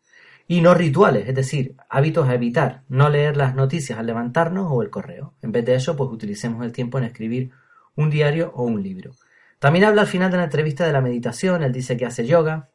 Y 0.47 0.61
no 0.61 0.75
rituales, 0.75 1.27
es 1.27 1.33
decir, 1.33 1.75
hábitos 1.89 2.29
a 2.29 2.35
evitar, 2.35 2.83
no 2.89 3.09
leer 3.09 3.35
las 3.35 3.55
noticias 3.55 3.97
al 3.97 4.05
levantarnos 4.05 4.67
o 4.69 4.83
el 4.83 4.91
correo. 4.91 5.33
En 5.41 5.51
vez 5.51 5.65
de 5.65 5.73
eso, 5.73 5.95
pues 5.95 6.11
utilicemos 6.11 6.63
el 6.63 6.71
tiempo 6.71 6.99
en 6.99 7.05
escribir 7.05 7.49
un 7.95 8.11
diario 8.11 8.51
o 8.53 8.63
un 8.63 8.83
libro. 8.83 9.13
También 9.57 9.85
habla 9.85 10.01
al 10.01 10.07
final 10.07 10.29
de 10.29 10.37
la 10.37 10.43
entrevista 10.43 10.85
de 10.85 10.93
la 10.93 11.01
meditación, 11.01 11.63
él 11.63 11.71
dice 11.71 11.97
que 11.97 12.05
hace 12.05 12.27
yoga. 12.27 12.69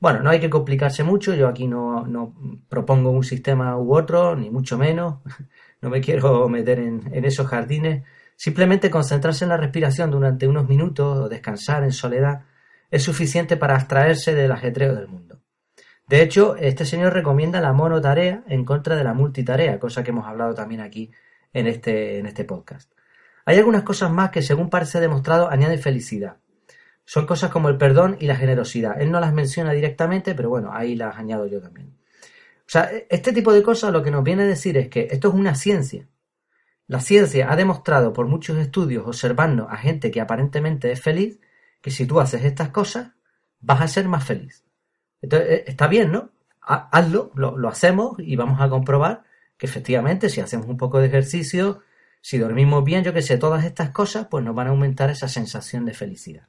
Bueno, 0.00 0.20
no 0.20 0.30
hay 0.30 0.40
que 0.40 0.50
complicarse 0.50 1.04
mucho, 1.04 1.34
yo 1.34 1.46
aquí 1.46 1.68
no, 1.68 2.06
no 2.06 2.34
propongo 2.68 3.10
un 3.10 3.22
sistema 3.22 3.76
u 3.76 3.94
otro, 3.94 4.34
ni 4.34 4.50
mucho 4.50 4.78
menos, 4.78 5.18
no 5.84 5.90
me 5.90 6.00
quiero 6.00 6.48
meter 6.48 6.78
en, 6.78 7.24
esos 7.24 7.46
jardines, 7.46 8.02
Simplemente 8.36 8.90
concentrarse 8.90 9.44
en 9.44 9.50
la 9.50 9.56
respiración 9.56 10.10
durante 10.10 10.48
unos 10.48 10.68
minutos 10.68 11.18
o 11.18 11.28
descansar 11.28 11.84
en 11.84 11.92
soledad 11.92 12.40
es 12.90 13.04
suficiente 13.04 13.56
para 13.56 13.76
abstraerse 13.76 14.34
del 14.34 14.50
ajetreo 14.50 14.92
del 14.96 15.06
mundo. 15.06 15.38
De 16.08 16.20
hecho, 16.20 16.56
este 16.56 16.84
señor 16.84 17.12
recomienda 17.12 17.60
la 17.60 17.72
monotarea 17.72 18.42
en 18.48 18.64
contra 18.64 18.96
de 18.96 19.04
la 19.04 19.14
multitarea, 19.14 19.78
cosa 19.78 20.02
que 20.02 20.10
hemos 20.10 20.26
hablado 20.26 20.52
también 20.52 20.80
aquí 20.80 21.12
en 21.52 21.68
este, 21.68 22.18
en 22.18 22.26
este 22.26 22.44
podcast. 22.44 22.90
Hay 23.44 23.56
algunas 23.56 23.84
cosas 23.84 24.10
más 24.10 24.30
que, 24.30 24.42
según 24.42 24.68
parece 24.68 24.98
demostrado, 24.98 25.48
añaden 25.48 25.78
felicidad. 25.78 26.38
Son 27.04 27.26
cosas 27.26 27.52
como 27.52 27.68
el 27.68 27.76
perdón 27.76 28.16
y 28.18 28.26
la 28.26 28.34
generosidad. 28.34 29.00
Él 29.00 29.12
no 29.12 29.20
las 29.20 29.32
menciona 29.32 29.70
directamente, 29.72 30.34
pero 30.34 30.48
bueno, 30.48 30.72
ahí 30.72 30.96
las 30.96 31.16
añado 31.16 31.46
yo 31.46 31.60
también. 31.60 31.94
Sea, 32.74 32.90
este 33.08 33.32
tipo 33.32 33.52
de 33.52 33.62
cosas 33.62 33.92
lo 33.92 34.02
que 34.02 34.10
nos 34.10 34.24
viene 34.24 34.42
a 34.42 34.46
decir 34.46 34.76
es 34.76 34.88
que 34.88 35.06
esto 35.08 35.28
es 35.28 35.34
una 35.34 35.54
ciencia. 35.54 36.08
La 36.88 36.98
ciencia 36.98 37.52
ha 37.52 37.54
demostrado 37.54 38.12
por 38.12 38.26
muchos 38.26 38.58
estudios 38.58 39.06
observando 39.06 39.68
a 39.70 39.76
gente 39.76 40.10
que 40.10 40.20
aparentemente 40.20 40.90
es 40.90 41.00
feliz 41.00 41.38
que 41.80 41.92
si 41.92 42.04
tú 42.04 42.18
haces 42.18 42.44
estas 42.44 42.70
cosas 42.70 43.12
vas 43.60 43.80
a 43.80 43.86
ser 43.86 44.08
más 44.08 44.24
feliz. 44.24 44.64
Entonces, 45.22 45.50
eh, 45.50 45.64
está 45.68 45.86
bien, 45.86 46.10
¿no? 46.10 46.32
Hazlo, 46.60 47.30
lo, 47.36 47.68
hacemos 47.68 48.16
y 48.18 48.34
vamos 48.34 48.60
a 48.60 48.68
comprobar 48.68 49.22
que 49.56 49.66
efectivamente 49.66 50.28
si 50.28 50.40
hacemos 50.40 50.66
un 50.66 50.76
poco 50.76 50.98
de 50.98 51.06
ejercicio, 51.06 51.82
Si 52.22 52.38
dormimos 52.38 52.82
bien, 52.82 53.04
yo 53.04 53.12
que 53.12 53.22
sé, 53.22 53.38
todas 53.38 53.64
estas 53.64 53.90
cosas, 53.90 54.26
pues 54.28 54.42
nos 54.42 54.56
van 54.56 54.66
a 54.66 54.70
aumentar 54.70 55.10
esa 55.10 55.28
sensación 55.28 55.84
de 55.84 55.94
felicidad. 55.94 56.48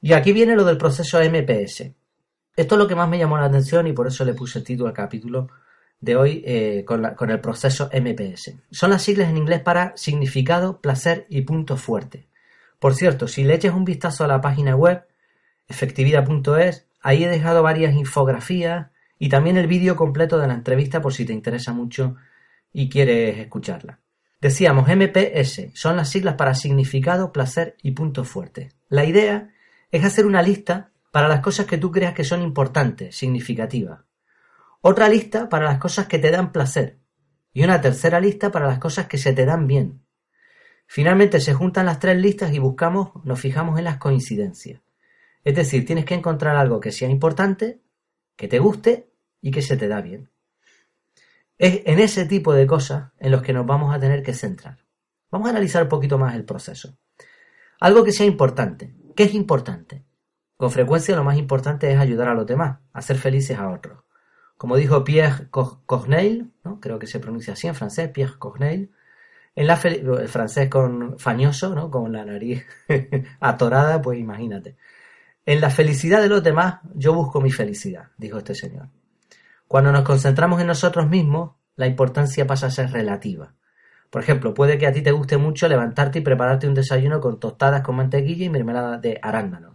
Y 0.00 0.12
aquí 0.12 0.32
viene 0.32 0.54
lo 0.54 0.64
del 0.64 0.78
proceso 0.78 1.18
MPS. 1.18 1.90
Esto 2.56 2.74
es 2.74 2.78
lo 2.78 2.86
que 2.86 2.94
más 2.94 3.08
me 3.08 3.18
llamó 3.18 3.36
la 3.36 3.46
atención 3.46 3.86
y 3.86 3.92
por 3.92 4.06
eso 4.06 4.24
le 4.24 4.34
puse 4.34 4.60
el 4.60 4.64
título 4.64 4.88
al 4.88 4.94
capítulo 4.94 5.48
de 6.00 6.16
hoy 6.16 6.42
eh, 6.46 6.84
con, 6.86 7.14
con, 7.14 7.30
el 7.30 7.40
proceso 7.40 7.90
MPS. 7.92 8.54
Son 8.70 8.90
las 8.90 9.02
siglas 9.02 9.28
en 9.28 9.38
inglés 9.38 9.60
para 9.60 9.96
significado, 9.96 10.80
placer 10.80 11.26
y 11.28 11.42
punto 11.42 11.76
fuerte. 11.76 12.28
Por 12.78 12.94
cierto, 12.94 13.26
si 13.26 13.44
le 13.44 13.54
eches 13.54 13.72
un 13.72 13.84
vistazo 13.84 14.24
a 14.24 14.28
la 14.28 14.40
página 14.40 14.76
web, 14.76 15.06
efectividad.es, 15.66 16.86
ahí 17.00 17.24
he 17.24 17.28
dejado 17.28 17.62
varias 17.62 17.94
infografías 17.94 18.88
y 19.18 19.28
también 19.28 19.56
el 19.56 19.66
vídeo 19.66 19.96
completo 19.96 20.38
de 20.38 20.46
la 20.46 20.54
entrevista 20.54 21.00
por 21.00 21.12
si 21.12 21.24
te 21.24 21.32
interesa 21.32 21.72
mucho 21.72 22.16
y 22.72 22.88
quieres 22.88 23.38
escucharla. 23.38 24.00
Decíamos 24.40 24.88
MPS, 24.88 25.70
son 25.72 25.96
las 25.96 26.10
siglas 26.10 26.34
para 26.34 26.54
significado, 26.54 27.32
placer 27.32 27.76
y 27.82 27.92
punto 27.92 28.24
fuerte. 28.24 28.72
La 28.90 29.04
idea 29.06 29.50
es 29.90 30.04
hacer 30.04 30.26
una 30.26 30.42
lista 30.42 30.90
para 31.14 31.28
las 31.28 31.42
cosas 31.42 31.66
que 31.66 31.78
tú 31.78 31.92
creas 31.92 32.12
que 32.12 32.24
son 32.24 32.42
importantes, 32.42 33.14
significativas. 33.16 34.00
Otra 34.80 35.08
lista 35.08 35.48
para 35.48 35.64
las 35.64 35.78
cosas 35.78 36.08
que 36.08 36.18
te 36.18 36.32
dan 36.32 36.50
placer. 36.50 36.98
Y 37.52 37.62
una 37.62 37.80
tercera 37.80 38.18
lista 38.18 38.50
para 38.50 38.66
las 38.66 38.80
cosas 38.80 39.06
que 39.06 39.16
se 39.16 39.32
te 39.32 39.44
dan 39.44 39.68
bien. 39.68 40.04
Finalmente 40.88 41.38
se 41.38 41.54
juntan 41.54 41.86
las 41.86 42.00
tres 42.00 42.20
listas 42.20 42.52
y 42.52 42.58
buscamos, 42.58 43.12
nos 43.24 43.38
fijamos 43.38 43.78
en 43.78 43.84
las 43.84 43.98
coincidencias. 43.98 44.82
Es 45.44 45.54
decir, 45.54 45.86
tienes 45.86 46.04
que 46.04 46.14
encontrar 46.14 46.56
algo 46.56 46.80
que 46.80 46.90
sea 46.90 47.08
importante, 47.08 47.80
que 48.34 48.48
te 48.48 48.58
guste 48.58 49.12
y 49.40 49.52
que 49.52 49.62
se 49.62 49.76
te 49.76 49.86
da 49.86 50.00
bien. 50.00 50.32
Es 51.58 51.82
en 51.84 52.00
ese 52.00 52.26
tipo 52.26 52.54
de 52.54 52.66
cosas 52.66 53.12
en 53.20 53.30
los 53.30 53.40
que 53.40 53.52
nos 53.52 53.64
vamos 53.64 53.94
a 53.94 54.00
tener 54.00 54.24
que 54.24 54.34
centrar. 54.34 54.78
Vamos 55.30 55.46
a 55.46 55.50
analizar 55.50 55.84
un 55.84 55.88
poquito 55.88 56.18
más 56.18 56.34
el 56.34 56.44
proceso. 56.44 56.98
Algo 57.78 58.02
que 58.02 58.10
sea 58.10 58.26
importante. 58.26 58.96
¿Qué 59.14 59.22
es 59.22 59.34
importante? 59.34 60.02
Con 60.64 60.70
frecuencia 60.70 61.14
lo 61.14 61.24
más 61.24 61.36
importante 61.36 61.92
es 61.92 61.98
ayudar 61.98 62.28
a 62.28 62.34
los 62.34 62.46
demás, 62.46 62.78
hacer 62.94 63.18
felices 63.18 63.58
a 63.58 63.68
otros. 63.68 63.98
Como 64.56 64.76
dijo 64.76 65.04
Pierre 65.04 65.50
Corneille, 65.50 66.46
creo 66.80 66.98
que 66.98 67.06
se 67.06 67.20
pronuncia 67.20 67.52
así 67.52 67.66
en 67.66 67.74
francés, 67.74 68.08
Pierre 68.08 68.38
Corneille, 68.38 68.88
en 69.54 69.66
la 69.66 69.78
el 69.84 70.26
francés 70.26 70.70
con 70.70 71.18
fañoso, 71.18 71.90
con 71.90 72.10
la 72.14 72.24
nariz 72.24 72.64
atorada, 73.40 74.00
pues 74.00 74.18
imagínate. 74.18 74.78
En 75.44 75.60
la 75.60 75.68
felicidad 75.68 76.22
de 76.22 76.30
los 76.30 76.42
demás 76.42 76.76
yo 76.94 77.12
busco 77.12 77.42
mi 77.42 77.50
felicidad, 77.50 78.08
dijo 78.16 78.38
este 78.38 78.54
señor. 78.54 78.88
Cuando 79.68 79.92
nos 79.92 80.02
concentramos 80.02 80.62
en 80.62 80.68
nosotros 80.68 81.06
mismos, 81.10 81.56
la 81.76 81.86
importancia 81.86 82.46
pasa 82.46 82.68
a 82.68 82.70
ser 82.70 82.90
relativa. 82.90 83.52
Por 84.08 84.22
ejemplo, 84.22 84.54
puede 84.54 84.78
que 84.78 84.86
a 84.86 84.92
ti 84.94 85.02
te 85.02 85.12
guste 85.12 85.36
mucho 85.36 85.68
levantarte 85.68 86.20
y 86.20 86.22
prepararte 86.22 86.66
un 86.66 86.72
desayuno 86.72 87.20
con 87.20 87.38
tostadas 87.38 87.82
con 87.82 87.96
mantequilla 87.96 88.46
y 88.46 88.48
mermelada 88.48 88.96
de 88.96 89.20
arándanos. 89.20 89.73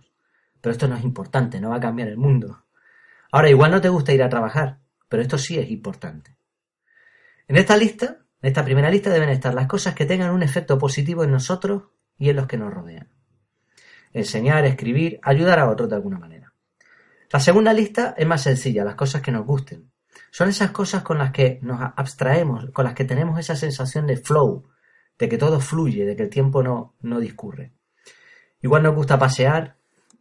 Pero 0.62 0.72
esto 0.72 0.88
no 0.88 0.96
es 0.96 1.04
importante, 1.04 1.60
no 1.60 1.70
va 1.70 1.78
a 1.78 1.82
cambiar 1.82 2.10
el 2.10 2.18
mundo. 2.18 2.66
Ahora, 3.32 3.50
igual 3.50 3.72
no 3.72 3.82
te 3.82 3.89
gusta 3.89 4.13
ir 4.13 4.24
a 4.24 4.30
trabajar, 4.30 4.80
pero 5.08 5.22
esto 5.22 5.38
sí 5.38 5.58
es 5.58 5.70
importante. 5.70 6.36
En 7.48 7.56
esta 7.56 7.78
lista, 7.78 8.25
en 8.42 8.48
esta 8.48 8.63
primera 8.63 8.89
lista 8.89 9.10
deben 9.10 9.30
estar 9.30 9.54
las 9.54 9.68
cosas 9.68 9.96
que 9.96 10.06
tengan 10.06 10.32
un 10.32 10.44
efecto 10.44 10.78
positivo 10.78 11.24
en 11.24 11.32
nosotros 11.32 11.84
y 12.18 12.30
en 12.30 12.36
los 12.36 12.48
que 12.48 12.58
nos 12.58 12.74
rodean. 12.74 13.10
Enseñar, 14.13 14.66
escribir, 14.66 15.20
ayudar 15.24 15.60
a 15.60 15.70
otros 15.70 15.89
de 15.89 15.96
alguna 15.96 16.20
manera. 16.20 16.54
La 17.32 17.39
segunda 17.39 17.74
lista 17.74 18.16
es 18.18 18.25
más 18.25 18.42
sencilla, 18.42 18.84
las 18.84 18.96
cosas 18.96 19.22
que 19.22 19.32
nos 19.32 19.46
gusten. 19.46 19.92
Son 20.32 20.50
esas 20.50 20.72
cosas 20.72 21.04
con 21.04 21.18
las 21.18 21.32
que 21.32 21.60
nos 21.62 21.80
abstraemos, 21.96 22.70
con 22.72 22.86
las 22.86 22.94
que 22.94 23.06
tenemos 23.06 23.39
esa 23.39 23.56
sensación 23.56 24.08
de 24.08 24.18
flow, 24.18 24.68
de 25.18 25.30
que 25.30 25.38
todo 25.38 25.60
fluye, 25.60 26.06
de 26.06 26.16
que 26.16 26.24
el 26.24 26.30
tiempo 26.30 26.63
no, 26.63 26.96
no 27.01 27.20
discurre. 27.20 27.74
Igual 28.62 28.84
nos 28.84 28.96
gusta 28.96 29.18
pasear, 29.18 29.78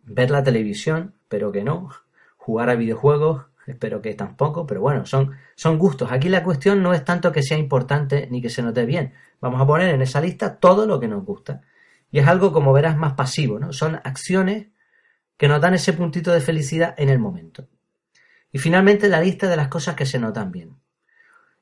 ver 0.08 0.30
la 0.30 0.42
televisión, 0.42 1.14
pero 1.28 1.52
que 1.52 1.64
no, 1.64 1.90
jugar 2.36 2.70
a 2.70 2.74
videojuegos, 2.74 3.46
espero 3.66 4.00
que 4.00 4.14
tampoco, 4.14 4.66
pero 4.66 4.80
bueno, 4.80 5.06
son, 5.06 5.36
son 5.54 5.78
gustos. 5.78 6.10
Aquí 6.10 6.28
la 6.28 6.42
cuestión 6.42 6.82
no 6.82 6.94
es 6.94 7.04
tanto 7.04 7.30
que 7.32 7.42
sea 7.42 7.58
importante 7.58 8.28
ni 8.30 8.40
que 8.40 8.50
se 8.50 8.62
note 8.62 8.86
bien. 8.86 9.12
Vamos 9.40 9.60
a 9.60 9.66
poner 9.66 9.94
en 9.94 10.02
esa 10.02 10.20
lista 10.20 10.56
todo 10.56 10.86
lo 10.86 10.98
que 10.98 11.08
nos 11.08 11.24
gusta. 11.24 11.60
Y 12.10 12.18
es 12.18 12.26
algo, 12.26 12.52
como 12.52 12.72
verás, 12.72 12.96
más 12.96 13.12
pasivo, 13.12 13.58
¿no? 13.58 13.72
Son 13.72 13.96
acciones 13.96 14.68
que 15.36 15.48
nos 15.48 15.60
dan 15.60 15.74
ese 15.74 15.92
puntito 15.92 16.32
de 16.32 16.40
felicidad 16.40 16.94
en 16.96 17.10
el 17.10 17.18
momento. 17.18 17.68
Y 18.50 18.58
finalmente 18.58 19.08
la 19.08 19.20
lista 19.20 19.48
de 19.48 19.56
las 19.56 19.68
cosas 19.68 19.94
que 19.94 20.06
se 20.06 20.18
notan 20.18 20.50
bien. 20.50 20.76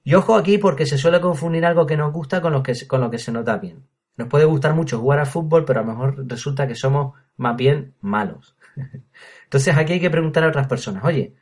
Y 0.04 0.14
ojo 0.14 0.36
aquí 0.36 0.56
porque 0.56 0.86
se 0.86 0.98
suele 0.98 1.20
confundir 1.20 1.66
algo 1.66 1.84
que 1.84 1.96
nos 1.96 2.12
gusta 2.12 2.40
con 2.40 2.52
lo 2.52 2.62
que, 2.62 2.74
con 2.86 3.00
lo 3.00 3.10
que 3.10 3.18
se 3.18 3.32
nota 3.32 3.58
bien. 3.58 3.88
Nos 4.16 4.28
puede 4.28 4.44
gustar 4.44 4.72
mucho 4.72 5.00
jugar 5.00 5.18
al 5.18 5.26
fútbol, 5.26 5.64
pero 5.64 5.80
a 5.80 5.82
lo 5.82 5.90
mejor 5.90 6.28
resulta 6.28 6.66
que 6.66 6.76
somos 6.76 7.14
más 7.37 7.57
bien 7.57 7.95
malos. 8.00 8.57
Entonces 9.45 9.76
aquí 9.76 9.95
hay 9.95 10.00
que 10.00 10.11
preguntar 10.11 10.45
a 10.45 10.49
otras 10.49 10.66
personas, 10.66 11.05
oye, 11.05 11.35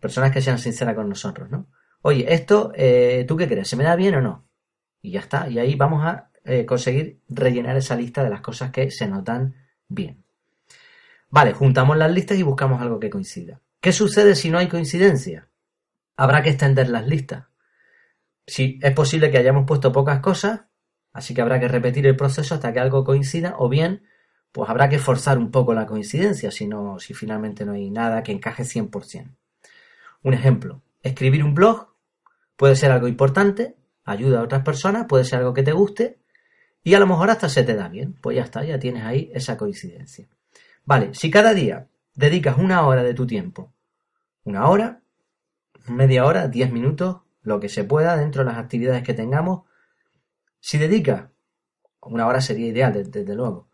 personas 0.00 0.32
que 0.32 0.42
sean 0.42 0.58
sinceras 0.58 0.94
con 0.94 1.08
nosotros, 1.08 1.50
¿no? 1.50 1.68
Oye, 2.02 2.32
esto, 2.32 2.72
eh, 2.74 3.24
¿tú 3.28 3.36
qué 3.36 3.46
crees? 3.46 3.68
¿Se 3.68 3.76
me 3.76 3.84
da 3.84 3.94
bien 3.94 4.16
o 4.16 4.20
no? 4.20 4.48
Y 5.00 5.12
ya 5.12 5.20
está, 5.20 5.48
y 5.48 5.58
ahí 5.58 5.76
vamos 5.76 6.04
a 6.04 6.30
eh, 6.44 6.66
conseguir 6.66 7.20
rellenar 7.28 7.76
esa 7.76 7.94
lista 7.94 8.24
de 8.24 8.30
las 8.30 8.40
cosas 8.40 8.72
que 8.72 8.90
se 8.90 9.06
notan 9.06 9.54
bien. 9.88 10.24
Vale, 11.30 11.52
juntamos 11.54 11.96
las 11.96 12.12
listas 12.12 12.36
y 12.38 12.42
buscamos 12.42 12.82
algo 12.82 12.98
que 12.98 13.10
coincida. 13.10 13.60
¿Qué 13.80 13.92
sucede 13.92 14.34
si 14.34 14.50
no 14.50 14.58
hay 14.58 14.68
coincidencia? 14.68 15.48
Habrá 16.16 16.42
que 16.42 16.50
extender 16.50 16.88
las 16.88 17.06
listas. 17.06 17.46
Si 18.46 18.78
es 18.82 18.92
posible 18.92 19.30
que 19.30 19.38
hayamos 19.38 19.64
puesto 19.66 19.92
pocas 19.92 20.20
cosas, 20.20 20.62
así 21.12 21.34
que 21.34 21.42
habrá 21.42 21.60
que 21.60 21.68
repetir 21.68 22.06
el 22.06 22.16
proceso 22.16 22.54
hasta 22.54 22.72
que 22.72 22.80
algo 22.80 23.04
coincida, 23.04 23.54
o 23.58 23.68
bien, 23.68 24.02
pues 24.52 24.68
habrá 24.68 24.88
que 24.88 24.98
forzar 24.98 25.38
un 25.38 25.50
poco 25.50 25.74
la 25.74 25.86
coincidencia, 25.86 26.50
si, 26.50 26.66
no, 26.66 26.98
si 26.98 27.14
finalmente 27.14 27.64
no 27.64 27.72
hay 27.72 27.90
nada 27.90 28.22
que 28.22 28.32
encaje 28.32 28.64
100%. 28.64 29.34
Un 30.22 30.34
ejemplo, 30.34 30.82
escribir 31.02 31.42
un 31.42 31.54
blog 31.54 31.88
puede 32.56 32.76
ser 32.76 32.92
algo 32.92 33.08
importante, 33.08 33.76
ayuda 34.04 34.40
a 34.40 34.42
otras 34.42 34.62
personas, 34.62 35.06
puede 35.06 35.24
ser 35.24 35.40
algo 35.40 35.54
que 35.54 35.62
te 35.62 35.72
guste, 35.72 36.18
y 36.84 36.94
a 36.94 37.00
lo 37.00 37.06
mejor 37.06 37.30
hasta 37.30 37.48
se 37.48 37.62
te 37.62 37.74
da 37.74 37.88
bien, 37.88 38.14
pues 38.20 38.36
ya 38.36 38.42
está, 38.42 38.64
ya 38.64 38.78
tienes 38.78 39.04
ahí 39.04 39.30
esa 39.34 39.56
coincidencia. 39.56 40.28
Vale, 40.84 41.14
si 41.14 41.30
cada 41.30 41.54
día 41.54 41.88
dedicas 42.14 42.58
una 42.58 42.86
hora 42.86 43.02
de 43.02 43.14
tu 43.14 43.26
tiempo, 43.26 43.72
una 44.44 44.68
hora, 44.68 45.00
media 45.86 46.24
hora, 46.24 46.48
diez 46.48 46.72
minutos, 46.72 47.18
lo 47.42 47.60
que 47.60 47.68
se 47.68 47.84
pueda 47.84 48.16
dentro 48.16 48.44
de 48.44 48.50
las 48.50 48.58
actividades 48.58 49.02
que 49.02 49.14
tengamos, 49.14 49.62
si 50.60 50.78
dedicas, 50.78 51.24
una 52.00 52.26
hora 52.26 52.40
sería 52.40 52.66
ideal, 52.66 52.92
desde, 52.92 53.34
luego, 53.34 53.68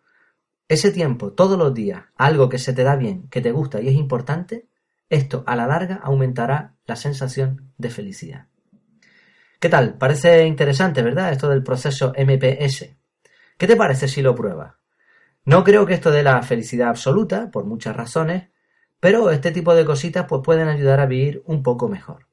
ese 0.69 0.93
tiempo 0.93 1.33
todos 1.33 1.59
los 1.59 1.75
días, 1.75 2.05
algo 2.17 2.49
que 2.49 2.59
se 2.59 2.73
te 2.73 2.85
da 2.85 2.97
bien, 2.97 3.29
que 3.29 3.41
te 3.41 3.53
gusta 3.53 3.81
y 3.81 3.89
es 3.89 3.95
importante, 3.95 4.69
esto 5.09 5.43
a 5.47 5.57
la 5.57 5.67
larga 5.67 5.97
aumentará 5.97 6.75
la 6.87 6.97
sensación 6.97 7.73
de 7.79 7.91
felicidad. 7.91 8.47
¿Qué 9.59 9.69
tal? 9.69 9.95
Parece 9.99 10.47
interesante, 10.47 11.03
¿verdad? 11.03 11.33
Esto 11.33 11.49
del 11.49 11.63
proceso 11.63 12.13
MPS. 12.17 12.95
¿Qué 13.57 13.67
te 13.67 13.77
parece 13.77 14.07
si 14.07 14.23
lo 14.23 14.35
pruebas? 14.35 14.75
No 15.45 15.65
creo 15.65 15.87
que 15.87 15.95
esto 15.95 16.11
dé 16.11 16.23
la 16.23 16.43
felicidad 16.43 16.91
absoluta, 16.91 17.51
por 17.51 17.65
muchas 17.65 17.97
razones, 17.97 18.51
pero 19.01 19.31
este 19.31 19.51
tipo 19.51 19.75
de 19.75 19.85
cositas 19.85 20.27
pues 20.29 20.43
pueden 20.45 20.69
ayudar 20.69 21.01
a 21.01 21.07
vivir 21.07 21.43
un 21.47 21.63
poco 21.63 21.89
mejor. 21.89 22.27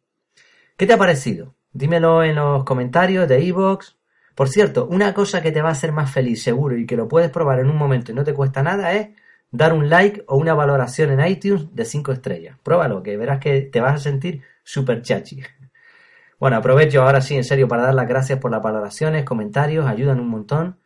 ¿Qué 0.77 0.85
te 0.85 0.93
ha 0.93 0.97
parecido? 0.97 1.55
Dímelo 1.71 2.23
en 2.23 2.35
los 2.35 2.63
comentarios 2.63 3.27
de 3.27 3.41
iVoox. 3.41 3.94
Por 4.35 4.49
cierto, 4.49 4.85
una 4.87 5.13
cosa 5.13 5.41
que 5.41 5.51
te 5.51 5.61
va 5.61 5.69
a 5.69 5.71
hacer 5.71 5.91
más 5.91 6.11
feliz 6.11 6.43
seguro 6.43 6.77
y 6.77 6.85
que 6.85 6.97
lo 6.97 7.07
puedes 7.07 7.31
probar 7.31 7.59
en 7.59 7.69
un 7.69 7.77
momento 7.77 8.11
y 8.11 8.15
no 8.15 8.23
te 8.23 8.33
cuesta 8.33 8.61
nada 8.61 8.93
es 8.93 9.09
dar 9.49 9.73
un 9.73 9.89
like 9.89 10.23
o 10.27 10.35
una 10.37 10.53
valoración 10.53 11.11
en 11.11 11.25
iTunes 11.25 11.73
de 11.73 11.85
5 11.85 12.11
estrellas. 12.11 12.57
Pruébalo, 12.61 13.01
que 13.01 13.17
verás 13.17 13.39
que 13.39 13.61
te 13.61 13.79
vas 13.79 13.95
a 13.95 13.99
sentir 13.99 14.41
súper 14.63 15.01
chachi. 15.01 15.41
Bueno, 16.37 16.57
aprovecho 16.57 17.01
ahora 17.01 17.21
sí, 17.21 17.35
en 17.35 17.45
serio, 17.45 17.67
para 17.67 17.83
dar 17.83 17.93
las 17.93 18.09
gracias 18.09 18.39
por 18.39 18.51
las 18.51 18.61
valoraciones, 18.61 19.23
comentarios, 19.23 19.87
ayudan 19.87 20.19
un 20.19 20.27
montón 20.27 20.77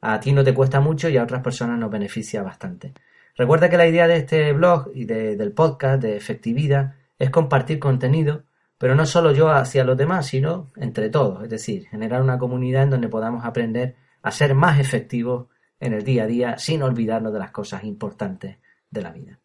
a 0.00 0.20
ti 0.20 0.32
no 0.32 0.44
te 0.44 0.54
cuesta 0.54 0.80
mucho 0.80 1.08
y 1.08 1.16
a 1.16 1.22
otras 1.22 1.42
personas 1.42 1.78
nos 1.78 1.90
beneficia 1.90 2.42
bastante. 2.42 2.92
Recuerda 3.36 3.68
que 3.68 3.76
la 3.76 3.86
idea 3.86 4.06
de 4.06 4.18
este 4.18 4.52
blog 4.52 4.90
y 4.94 5.04
del 5.04 5.52
podcast 5.52 6.02
de 6.02 6.16
efectividad 6.16 6.94
es 7.18 7.30
compartir 7.30 7.78
contenido, 7.78 8.44
pero 8.78 8.94
no 8.94 9.06
solo 9.06 9.32
yo 9.32 9.50
hacia 9.50 9.84
los 9.84 9.96
demás, 9.96 10.26
sino 10.26 10.68
entre 10.76 11.08
todos, 11.08 11.42
es 11.42 11.50
decir, 11.50 11.86
generar 11.88 12.22
una 12.22 12.38
comunidad 12.38 12.82
en 12.82 12.90
donde 12.90 13.08
podamos 13.08 13.44
aprender 13.44 13.96
a 14.22 14.30
ser 14.30 14.54
más 14.54 14.78
efectivos 14.78 15.46
en 15.80 15.92
el 15.92 16.04
día 16.04 16.24
a 16.24 16.26
día 16.26 16.58
sin 16.58 16.82
olvidarnos 16.82 17.32
de 17.32 17.38
las 17.38 17.50
cosas 17.50 17.84
importantes 17.84 18.58
de 18.90 19.02
la 19.02 19.12
vida. 19.12 19.38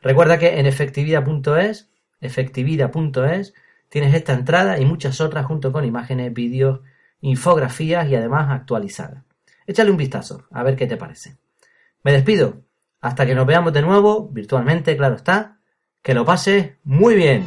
Recuerda 0.00 0.38
que 0.38 0.58
en 0.58 0.66
efectividad.es, 0.66 1.90
efectividad.es, 2.20 3.54
tienes 3.88 4.14
esta 4.14 4.34
entrada 4.34 4.78
y 4.78 4.84
muchas 4.84 5.20
otras 5.20 5.46
junto 5.46 5.72
con 5.72 5.84
imágenes, 5.84 6.32
vídeos, 6.32 6.80
infografías 7.20 8.08
y 8.08 8.14
además 8.14 8.48
actualizadas. 8.50 9.24
Échale 9.66 9.90
un 9.90 9.96
vistazo, 9.96 10.46
a 10.50 10.62
ver 10.62 10.76
qué 10.76 10.86
te 10.86 10.96
parece. 10.96 11.36
Me 12.02 12.12
despido. 12.12 12.62
Hasta 13.00 13.26
que 13.26 13.34
nos 13.34 13.46
veamos 13.46 13.72
de 13.72 13.82
nuevo, 13.82 14.28
virtualmente, 14.28 14.96
claro 14.96 15.16
está. 15.16 15.58
Que 16.02 16.14
lo 16.14 16.24
pases 16.24 16.72
muy 16.84 17.14
bien. 17.14 17.44